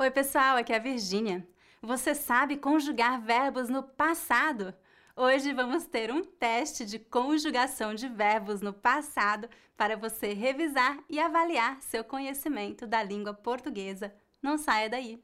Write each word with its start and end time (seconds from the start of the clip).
Oi, 0.00 0.12
pessoal, 0.12 0.56
aqui 0.56 0.72
é 0.72 0.76
a 0.76 0.78
Virgínia. 0.78 1.44
Você 1.82 2.14
sabe 2.14 2.56
conjugar 2.56 3.20
verbos 3.20 3.68
no 3.68 3.82
passado? 3.82 4.72
Hoje 5.16 5.52
vamos 5.52 5.86
ter 5.86 6.12
um 6.12 6.22
teste 6.22 6.84
de 6.86 7.00
conjugação 7.00 7.92
de 7.92 8.08
verbos 8.08 8.60
no 8.60 8.72
passado 8.72 9.48
para 9.76 9.96
você 9.96 10.32
revisar 10.34 10.96
e 11.10 11.18
avaliar 11.18 11.82
seu 11.82 12.04
conhecimento 12.04 12.86
da 12.86 13.02
língua 13.02 13.34
portuguesa. 13.34 14.14
Não 14.40 14.56
saia 14.56 14.88
daí! 14.88 15.20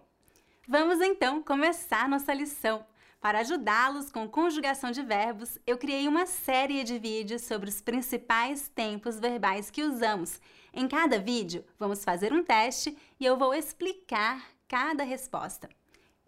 Vamos 0.68 1.00
então 1.00 1.42
começar 1.42 2.08
nossa 2.08 2.32
lição. 2.32 2.86
Para 3.24 3.38
ajudá-los 3.38 4.12
com 4.12 4.28
conjugação 4.28 4.90
de 4.90 5.02
verbos, 5.02 5.58
eu 5.66 5.78
criei 5.78 6.06
uma 6.06 6.26
série 6.26 6.84
de 6.84 6.98
vídeos 6.98 7.40
sobre 7.40 7.70
os 7.70 7.80
principais 7.80 8.68
tempos 8.68 9.18
verbais 9.18 9.70
que 9.70 9.82
usamos. 9.82 10.38
Em 10.74 10.86
cada 10.86 11.18
vídeo, 11.18 11.64
vamos 11.78 12.04
fazer 12.04 12.34
um 12.34 12.44
teste 12.44 12.94
e 13.18 13.24
eu 13.24 13.38
vou 13.38 13.54
explicar 13.54 14.46
cada 14.68 15.04
resposta. 15.04 15.70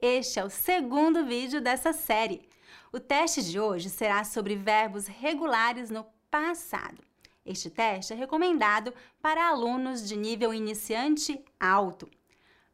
Este 0.01 0.39
é 0.41 0.45
o 0.47 0.49
segundo 0.49 1.27
vídeo 1.27 1.61
dessa 1.61 1.93
série. 1.93 2.49
O 2.91 2.99
teste 2.99 3.43
de 3.43 3.61
hoje 3.61 3.91
será 3.91 4.25
sobre 4.25 4.57
verbos 4.57 5.07
regulares 5.07 5.91
no 5.91 6.07
passado. 6.31 7.03
Este 7.45 7.69
teste 7.69 8.15
é 8.15 8.17
recomendado 8.17 8.91
para 9.21 9.47
alunos 9.47 10.09
de 10.09 10.17
nível 10.17 10.55
iniciante 10.55 11.45
alto. 11.61 12.09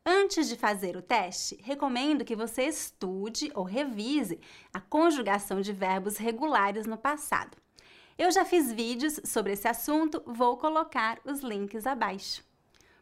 Antes 0.04 0.48
de 0.48 0.56
fazer 0.56 0.96
o 0.96 1.02
teste, 1.02 1.56
recomendo 1.62 2.24
que 2.24 2.34
você 2.34 2.64
estude 2.64 3.52
ou 3.54 3.62
revise 3.62 4.40
a 4.74 4.80
conjugação 4.80 5.60
de 5.60 5.72
verbos 5.72 6.16
regulares 6.16 6.86
no 6.86 6.98
passado. 6.98 7.56
Eu 8.18 8.32
já 8.32 8.44
fiz 8.44 8.72
vídeos 8.72 9.20
sobre 9.24 9.52
esse 9.52 9.68
assunto, 9.68 10.20
vou 10.26 10.56
colocar 10.56 11.20
os 11.24 11.40
links 11.40 11.86
abaixo. 11.86 12.42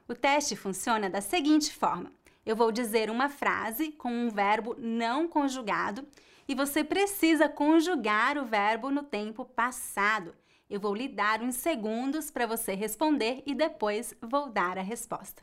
O 0.06 0.14
teste 0.14 0.54
funciona 0.54 1.08
da 1.08 1.22
seguinte 1.22 1.72
forma: 1.72 2.12
eu 2.44 2.54
vou 2.54 2.70
dizer 2.70 3.08
uma 3.08 3.30
frase 3.30 3.92
com 3.92 4.12
um 4.12 4.28
verbo 4.28 4.76
não 4.78 5.26
conjugado 5.26 6.06
e 6.46 6.54
você 6.54 6.84
precisa 6.84 7.48
conjugar 7.48 8.36
o 8.36 8.44
verbo 8.44 8.90
no 8.90 9.02
tempo 9.02 9.46
passado. 9.46 10.34
Eu 10.68 10.78
vou 10.78 10.94
lhe 10.94 11.08
dar 11.08 11.40
uns 11.42 11.56
segundos 11.56 12.30
para 12.30 12.46
você 12.46 12.74
responder 12.74 13.42
e 13.46 13.54
depois 13.54 14.14
vou 14.20 14.50
dar 14.50 14.76
a 14.76 14.82
resposta. 14.82 15.42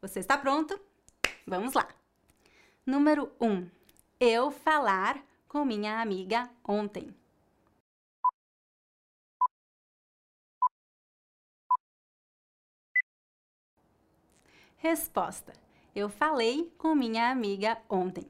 Você 0.00 0.18
está 0.18 0.36
pronto? 0.36 0.78
Vamos 1.48 1.74
lá. 1.74 1.86
Número 2.84 3.32
1. 3.40 3.46
Um, 3.46 3.70
eu 4.18 4.50
falar 4.50 5.24
com 5.46 5.64
minha 5.64 6.00
amiga 6.00 6.50
ontem. 6.66 7.14
Resposta: 14.76 15.52
Eu 15.94 16.08
falei 16.08 16.74
com 16.76 16.96
minha 16.96 17.30
amiga 17.30 17.78
ontem. 17.88 18.28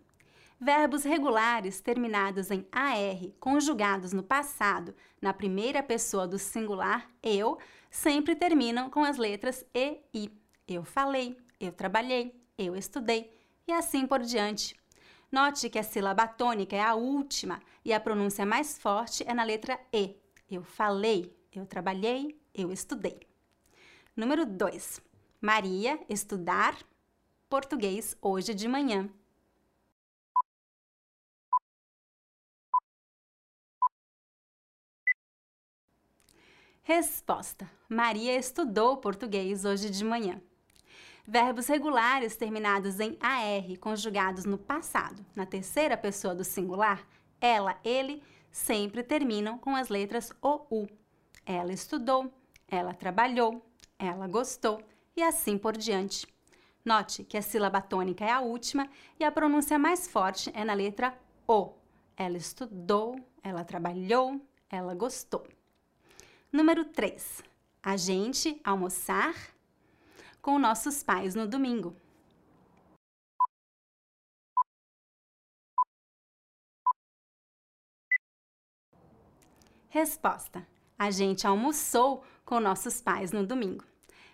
Verbos 0.61 1.03
regulares 1.03 1.80
terminados 1.80 2.51
em 2.51 2.67
AR, 2.70 3.30
conjugados 3.41 4.13
no 4.13 4.23
passado, 4.23 4.95
na 5.23 5.33
primeira 5.33 5.83
pessoa 5.83 6.29
do 6.29 6.39
singular 6.39 7.11
eu, 7.23 7.58
sempre 7.90 8.36
terminam 8.36 8.90
com 8.90 9.05
as 9.05 9.17
letras 9.17 9.64
E, 9.74 10.02
I. 10.13 10.30
Eu 10.69 10.83
falei, 10.85 11.39
eu 11.61 11.73
trabalhei, 11.73 12.35
eu 12.58 12.74
estudei 12.74 13.30
e 13.67 13.72
assim 13.72 14.06
por 14.06 14.20
diante. 14.20 14.74
Note 15.30 15.68
que 15.68 15.78
a 15.78 15.83
sílaba 15.83 16.27
tônica 16.27 16.74
é 16.74 16.80
a 16.80 16.94
última 16.94 17.61
e 17.84 17.92
a 17.92 18.00
pronúncia 18.00 18.46
mais 18.46 18.78
forte 18.78 19.24
é 19.27 19.34
na 19.34 19.44
letra 19.44 19.78
E. 19.92 20.17
Eu 20.50 20.62
falei, 20.62 21.36
eu 21.52 21.66
trabalhei, 21.66 22.40
eu 22.55 22.72
estudei. 22.72 23.20
Número 24.16 24.46
2. 24.46 25.02
Maria 25.40 26.00
estudar 26.08 26.78
português 27.48 28.16
hoje 28.22 28.55
de 28.55 28.66
manhã. 28.66 29.11
Resposta: 36.83 37.68
Maria 37.89 38.39
estudou 38.39 38.96
português 38.98 39.64
hoje 39.64 39.90
de 39.90 40.05
manhã. 40.05 40.40
Verbos 41.29 41.67
regulares 41.67 42.37
terminados 42.37 43.01
em 43.01 43.19
AR, 43.20 43.79
conjugados 43.81 44.45
no 44.45 44.57
passado, 44.57 45.27
na 45.35 45.45
terceira 45.45 45.97
pessoa 45.97 46.35
do 46.37 46.45
singular, 46.45 47.05
ela, 47.41 47.77
ele, 47.83 48.23
sempre 48.48 49.03
terminam 49.03 49.59
com 49.59 49.75
as 49.75 49.89
letras 49.89 50.33
OU. 50.41 50.89
Ela 51.45 51.73
estudou, 51.73 52.33
ela 52.69 52.95
trabalhou, 52.95 53.61
ela 53.98 54.29
gostou 54.29 54.81
e 55.17 55.23
assim 55.23 55.59
por 55.59 55.77
diante. 55.77 56.29
Note 56.85 57.25
que 57.25 57.37
a 57.37 57.43
sílaba 57.43 57.81
tônica 57.81 58.25
é 58.25 58.31
a 58.31 58.41
última 58.41 58.89
e 59.19 59.25
a 59.25 59.33
pronúncia 59.33 59.77
mais 59.81 60.07
forte 60.07 60.53
é 60.55 60.64
na 60.64 60.75
letra 60.75 61.13
O. 61.47 61.73
Ela 62.17 62.37
estudou, 62.37 63.17
ela 63.43 63.64
trabalhou, 63.64 64.41
ela 64.70 64.95
gostou. 64.95 65.45
Número 66.53 66.85
3. 66.85 67.43
A 67.83 67.97
gente 67.97 68.61
almoçar 68.64 69.35
com 70.46 70.61
nossos 70.61 71.02
pais 71.02 71.34
no 71.34 71.45
domingo. 71.45 71.96
Resposta: 79.89 80.64
A 80.96 81.11
gente 81.11 81.48
almoçou 81.48 82.23
com 82.45 82.61
nossos 82.61 83.02
pais 83.02 83.33
no 83.33 83.45
domingo. 83.45 83.84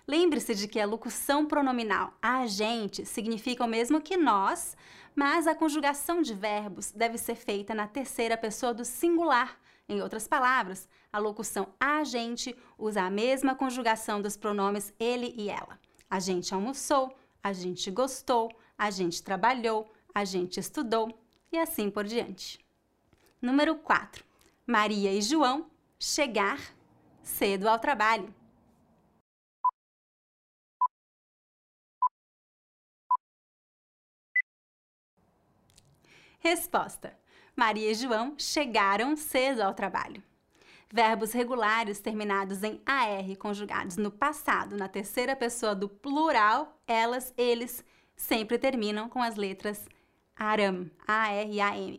Lembre-se 0.06 0.54
de 0.54 0.68
que 0.68 0.78
a 0.78 0.84
locução 0.84 1.46
pronominal 1.46 2.12
a 2.20 2.46
gente 2.46 3.06
significa 3.06 3.64
o 3.64 3.66
mesmo 3.66 3.98
que 3.98 4.18
nós, 4.18 4.76
mas 5.14 5.46
a 5.46 5.54
conjugação 5.54 6.20
de 6.20 6.34
verbos 6.34 6.92
deve 6.92 7.16
ser 7.16 7.36
feita 7.36 7.74
na 7.74 7.88
terceira 7.88 8.36
pessoa 8.36 8.74
do 8.74 8.84
singular. 8.84 9.58
Em 9.88 10.02
outras 10.02 10.28
palavras, 10.28 10.86
a 11.10 11.18
locução 11.18 11.72
a 11.80 12.04
gente 12.04 12.54
usa 12.76 13.00
a 13.00 13.10
mesma 13.10 13.54
conjugação 13.54 14.20
dos 14.20 14.36
pronomes 14.36 14.92
ele 14.98 15.34
e 15.38 15.48
ela. 15.48 15.80
A 16.12 16.20
gente 16.20 16.52
almoçou, 16.52 17.16
a 17.42 17.54
gente 17.54 17.90
gostou, 17.90 18.54
a 18.76 18.90
gente 18.90 19.22
trabalhou, 19.22 19.90
a 20.14 20.26
gente 20.26 20.60
estudou 20.60 21.18
e 21.50 21.56
assim 21.56 21.90
por 21.90 22.04
diante. 22.04 22.58
Número 23.40 23.76
4. 23.76 24.22
Maria 24.66 25.10
e 25.10 25.22
João 25.22 25.70
chegar 25.98 26.60
cedo 27.22 27.66
ao 27.66 27.78
trabalho. 27.78 28.34
Resposta: 36.40 37.18
Maria 37.56 37.90
e 37.90 37.94
João 37.94 38.34
chegaram 38.38 39.16
cedo 39.16 39.62
ao 39.62 39.72
trabalho. 39.72 40.22
Verbos 40.94 41.32
regulares 41.32 42.00
terminados 42.00 42.62
em 42.62 42.78
AR 42.84 43.34
conjugados 43.38 43.96
no 43.96 44.10
passado, 44.10 44.76
na 44.76 44.88
terceira 44.88 45.34
pessoa 45.34 45.74
do 45.74 45.88
plural, 45.88 46.78
elas, 46.86 47.32
eles, 47.38 47.82
sempre 48.14 48.58
terminam 48.58 49.08
com 49.08 49.22
as 49.22 49.36
letras 49.36 49.88
ARAM, 50.36 50.90
A-R-A-M. 51.08 51.98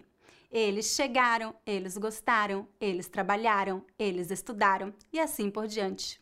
Eles 0.52 0.94
chegaram, 0.94 1.56
eles 1.66 1.98
gostaram, 1.98 2.68
eles 2.80 3.08
trabalharam, 3.08 3.84
eles 3.98 4.30
estudaram 4.30 4.94
e 5.12 5.20
assim 5.20 5.50
por 5.50 5.66
diante. 5.66 6.22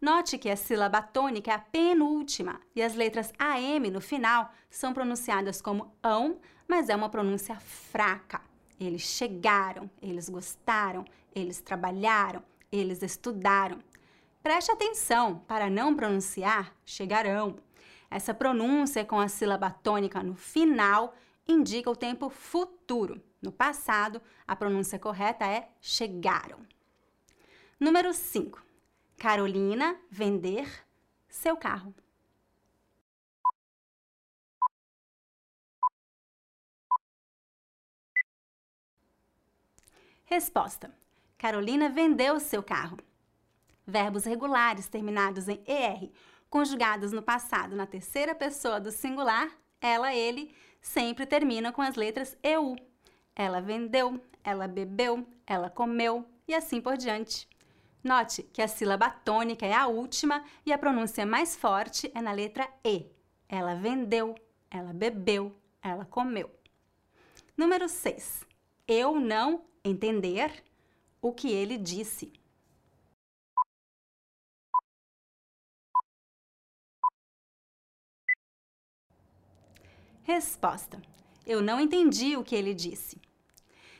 Note 0.00 0.38
que 0.38 0.48
a 0.48 0.56
sílaba 0.56 1.02
tônica 1.02 1.50
é 1.50 1.54
a 1.54 1.58
penúltima 1.58 2.58
e 2.74 2.80
as 2.80 2.94
letras 2.94 3.34
AM 3.38 3.90
no 3.90 4.00
final 4.00 4.50
são 4.70 4.94
pronunciadas 4.94 5.60
como 5.60 5.92
ão, 6.02 6.38
mas 6.66 6.88
é 6.88 6.96
uma 6.96 7.10
pronúncia 7.10 7.56
fraca. 7.56 8.40
Eles 8.80 9.02
chegaram, 9.02 9.90
eles 10.00 10.30
gostaram, 10.30 11.04
eles 11.34 11.60
trabalharam, 11.60 12.42
eles 12.70 13.02
estudaram. 13.02 13.78
Preste 14.42 14.70
atenção 14.70 15.38
para 15.46 15.68
não 15.68 15.94
pronunciar 15.94 16.74
chegarão. 16.84 17.56
Essa 18.10 18.32
pronúncia 18.32 19.04
com 19.04 19.18
a 19.20 19.28
sílaba 19.28 19.70
tônica 19.70 20.22
no 20.22 20.34
final 20.34 21.14
indica 21.46 21.90
o 21.90 21.96
tempo 21.96 22.30
futuro. 22.30 23.22
No 23.40 23.52
passado, 23.52 24.20
a 24.46 24.56
pronúncia 24.56 24.98
correta 24.98 25.46
é 25.46 25.68
chegaram. 25.80 26.58
Número 27.78 28.12
5. 28.12 28.62
Carolina 29.16 29.96
vender 30.10 30.68
seu 31.28 31.56
carro. 31.56 31.94
Resposta: 40.24 40.94
Carolina 41.38 41.88
vendeu 41.88 42.40
seu 42.40 42.62
carro. 42.62 42.98
Verbos 43.86 44.24
regulares 44.24 44.88
terminados 44.88 45.48
em 45.48 45.62
ER, 45.66 46.10
conjugados 46.50 47.12
no 47.12 47.22
passado 47.22 47.76
na 47.76 47.86
terceira 47.86 48.34
pessoa 48.34 48.80
do 48.80 48.90
singular, 48.90 49.48
ela, 49.80 50.12
ele, 50.12 50.52
sempre 50.80 51.24
terminam 51.24 51.72
com 51.72 51.80
as 51.80 51.94
letras 51.94 52.36
EU. 52.42 52.76
Ela 53.36 53.60
vendeu, 53.60 54.20
ela 54.42 54.66
bebeu, 54.66 55.24
ela 55.46 55.70
comeu 55.70 56.28
e 56.46 56.54
assim 56.54 56.80
por 56.80 56.96
diante. 56.96 57.48
Note 58.02 58.42
que 58.42 58.60
a 58.60 58.66
sílaba 58.66 59.08
tônica 59.08 59.64
é 59.64 59.72
a 59.72 59.86
última 59.86 60.42
e 60.66 60.72
a 60.72 60.78
pronúncia 60.78 61.24
mais 61.24 61.54
forte 61.54 62.10
é 62.14 62.20
na 62.20 62.32
letra 62.32 62.68
E. 62.84 63.06
Ela 63.48 63.74
vendeu, 63.74 64.34
ela 64.68 64.92
bebeu, 64.92 65.54
ela 65.80 66.04
comeu. 66.04 66.50
Número 67.56 67.88
6. 67.88 68.44
Eu 68.86 69.20
não 69.20 69.64
entender 69.84 70.64
o 71.20 71.32
que 71.32 71.48
ele 71.48 71.76
disse. 71.76 72.32
Resposta: 80.22 81.00
Eu 81.46 81.62
não 81.62 81.80
entendi 81.80 82.36
o 82.36 82.44
que 82.44 82.54
ele 82.54 82.74
disse. 82.74 83.20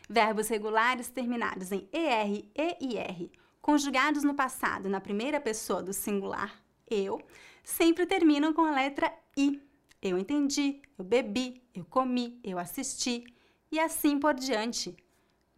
Verbos 0.09 0.49
regulares 0.49 1.09
terminados 1.09 1.73
em 1.73 1.89
ER 1.93 2.45
e 2.55 2.77
IR, 2.81 3.31
conjugados 3.61 4.23
no 4.23 4.35
passado 4.35 4.89
na 4.89 5.01
primeira 5.01 5.41
pessoa 5.41 5.83
do 5.83 5.93
singular, 5.93 6.63
eu, 6.91 7.21
sempre 7.63 8.07
terminam 8.07 8.53
com 8.53 8.63
a 8.63 8.71
letra 8.71 9.13
I. 9.37 9.61
Eu 10.01 10.17
entendi, 10.17 10.81
eu 10.97 11.05
bebi, 11.05 11.63
eu 11.75 11.85
comi, 11.85 12.41
eu 12.43 12.59
assisti 12.59 13.25
e 13.71 13.79
assim 13.79 14.19
por 14.19 14.35
diante. 14.35 14.97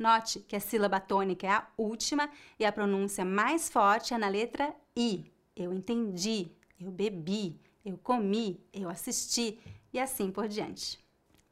Note 0.00 0.40
que 0.40 0.56
a 0.56 0.60
sílaba 0.60 0.98
tônica 0.98 1.46
é 1.46 1.50
a 1.50 1.68
última 1.76 2.30
e 2.58 2.64
a 2.64 2.72
pronúncia 2.72 3.22
mais 3.22 3.68
forte 3.68 4.14
é 4.14 4.18
na 4.18 4.28
letra 4.28 4.74
I. 4.96 5.30
Eu 5.54 5.74
entendi, 5.74 6.50
eu 6.80 6.90
bebi, 6.90 7.60
eu 7.84 7.98
comi, 7.98 8.66
eu 8.72 8.88
assisti 8.88 9.60
e 9.92 10.00
assim 10.00 10.32
por 10.32 10.48
diante. 10.48 10.98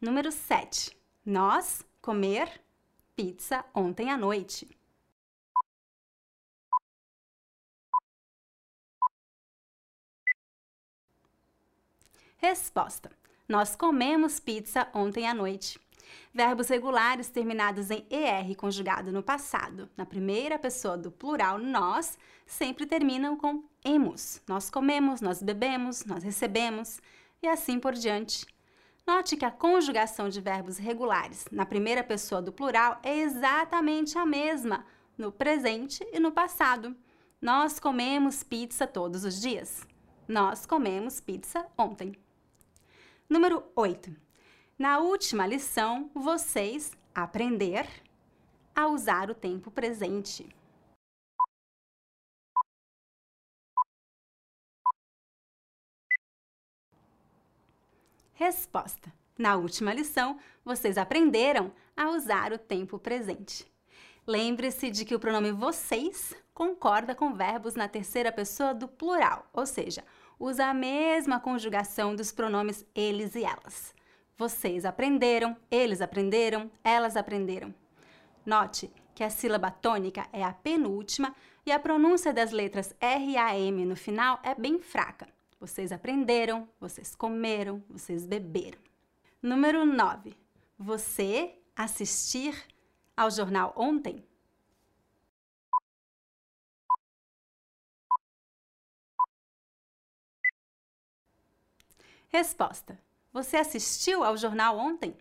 Número 0.01 0.33
7. 0.33 0.97
Nós 1.27 1.85
comer 2.01 2.49
pizza 3.15 3.63
ontem 3.75 4.11
à 4.11 4.17
noite. 4.17 4.67
Resposta: 12.39 13.11
Nós 13.47 13.77
comemos 13.77 14.41
pizza 14.41 14.89
ontem 14.95 15.29
à 15.29 15.35
noite. 15.35 15.79
Verbos 16.33 16.69
regulares 16.69 17.29
terminados 17.29 17.91
em 17.91 18.07
ER 18.11 18.55
conjugado 18.57 19.11
no 19.11 19.23
passado, 19.23 19.89
na 19.97 20.07
primeira 20.07 20.59
pessoa 20.59 20.97
do 20.97 21.11
plural 21.11 21.59
nós, 21.59 22.19
sempre 22.47 22.87
terminam 22.87 23.37
com 23.37 23.65
emos. 23.85 24.43
Nós 24.47 24.71
comemos, 24.71 25.21
nós 25.21 25.43
bebemos, 25.43 26.05
nós 26.05 26.23
recebemos 26.23 27.01
e 27.43 27.49
assim 27.49 27.79
por 27.79 27.95
diante. 27.95 28.47
Note 29.07 29.37
que 29.37 29.45
a 29.45 29.51
conjugação 29.51 30.29
de 30.29 30.41
verbos 30.41 30.77
regulares 30.77 31.47
na 31.51 31.65
primeira 31.65 32.05
pessoa 32.05 32.43
do 32.43 32.53
plural 32.53 33.01
é 33.03 33.19
exatamente 33.19 34.19
a 34.19 34.27
mesma 34.27 34.85
no 35.17 35.33
presente 35.33 36.07
e 36.13 36.21
no 36.21 36.31
passado. 36.31 36.95
Nós 37.41 37.81
comemos 37.81 38.43
pizza 38.43 38.87
todos 38.87 39.25
os 39.25 39.41
dias. 39.41 39.87
Nós 40.29 40.67
comemos 40.67 41.21
pizza 41.21 41.67
ontem. 41.77 42.13
Número 43.29 43.65
8. 43.75 44.28
Na 44.79 45.01
última 45.01 45.45
lição, 45.45 46.09
vocês 46.15 46.97
aprender 47.13 47.85
a 48.73 48.87
usar 48.87 49.29
o 49.29 49.35
tempo 49.35 49.73
presente. 49.73 50.49
Resposta: 58.35 59.13
Na 59.37 59.57
última 59.57 59.93
lição, 59.93 60.39
vocês 60.65 60.97
aprenderam 60.97 61.73
a 61.97 62.11
usar 62.11 62.53
o 62.53 62.59
tempo 62.59 63.01
presente. 63.01 63.67
Lembre-se 64.25 64.93
de 64.93 65.05
que 65.05 65.17
o 65.17 65.19
pronome 65.19 65.51
vocês 65.51 66.37
concorda 66.55 67.17
com 67.17 67.35
verbos 67.35 67.75
na 67.75 67.89
terceira 67.89 68.31
pessoa 68.31 68.73
do 68.73 68.87
plural, 68.87 69.45
ou 69.53 69.67
seja, 69.67 70.05
usa 70.39 70.67
a 70.67 70.75
mesma 70.75 71.41
conjugação 71.41 72.15
dos 72.15 72.31
pronomes 72.31 72.87
eles 72.95 73.35
e 73.35 73.43
elas. 73.43 73.99
Vocês 74.39 74.85
aprenderam, 74.85 75.57
eles 75.69 76.01
aprenderam, 76.01 76.71
elas 76.85 77.17
aprenderam. 77.17 77.75
Note 78.47 78.89
que 79.13 79.25
a 79.25 79.31
sílaba 79.31 79.69
tônica 79.69 80.29
é 80.33 80.45
a 80.45 80.53
penúltima 80.53 81.35
e 81.67 81.73
a 81.73 81.81
pronúncia 81.81 82.33
das 82.33 82.53
letras 82.53 82.95
R 83.01 83.33
e 83.33 83.37
M 83.67 83.85
no 83.85 83.97
final 83.97 84.39
é 84.45 84.55
bem 84.55 84.79
fraca. 84.79 85.27
Vocês 85.59 85.91
aprenderam, 85.91 86.69
vocês 86.79 87.17
comeram, 87.17 87.83
vocês 87.91 88.25
beberam. 88.25 88.79
Número 89.43 89.85
9. 89.85 90.37
Você 90.79 91.59
assistir 91.75 92.65
ao 93.17 93.33
jornal 93.33 93.75
ontem? 93.77 94.25
Resposta: 102.29 103.08
você 103.33 103.57
assistiu 103.57 104.25
ao 104.25 104.37
jornal 104.37 104.79
ontem? 104.79 105.17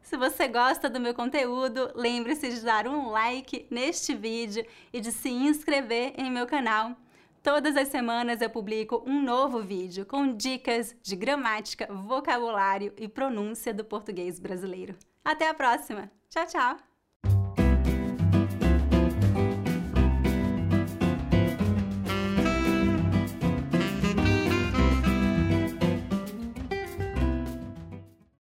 Se 0.01 0.17
você 0.17 0.47
gosta 0.47 0.89
do 0.89 0.99
meu 0.99 1.13
conteúdo, 1.13 1.91
lembre-se 1.93 2.49
de 2.49 2.61
dar 2.61 2.87
um 2.87 3.11
like 3.11 3.67
neste 3.69 4.15
vídeo 4.15 4.65
e 4.91 4.99
de 4.99 5.11
se 5.11 5.29
inscrever 5.29 6.15
em 6.17 6.31
meu 6.31 6.47
canal 6.47 6.97
Todas 7.45 7.77
as 7.77 7.89
semanas 7.89 8.41
eu 8.41 8.49
publico 8.49 9.03
um 9.05 9.21
novo 9.21 9.61
vídeo 9.61 10.03
com 10.03 10.35
dicas 10.35 10.95
de 11.03 11.15
gramática, 11.15 11.85
vocabulário 11.93 12.91
e 12.97 13.07
pronúncia 13.07 13.71
do 13.71 13.85
português 13.85 14.39
brasileiro. 14.39 14.95
Até 15.23 15.47
a 15.47 15.53
próxima! 15.53 16.09
Tchau, 16.27 16.47
tchau! 16.47 16.94